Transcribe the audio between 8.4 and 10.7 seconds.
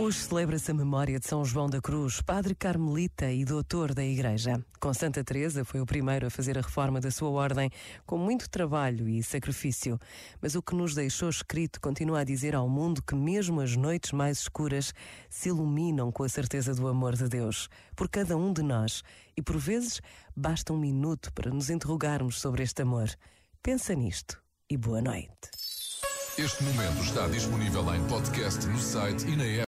trabalho e sacrifício. Mas o